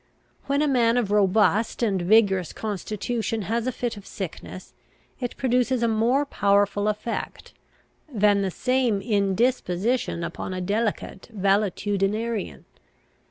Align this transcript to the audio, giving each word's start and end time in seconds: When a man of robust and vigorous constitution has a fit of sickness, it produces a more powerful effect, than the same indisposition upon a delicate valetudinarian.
When 0.47 0.63
a 0.63 0.67
man 0.67 0.97
of 0.97 1.11
robust 1.11 1.83
and 1.83 2.01
vigorous 2.01 2.53
constitution 2.53 3.43
has 3.43 3.67
a 3.67 3.71
fit 3.71 3.97
of 3.97 4.07
sickness, 4.07 4.73
it 5.19 5.37
produces 5.37 5.83
a 5.83 5.87
more 5.87 6.25
powerful 6.25 6.87
effect, 6.87 7.53
than 8.11 8.41
the 8.41 8.49
same 8.49 8.99
indisposition 8.99 10.23
upon 10.23 10.55
a 10.55 10.59
delicate 10.59 11.29
valetudinarian. 11.31 12.63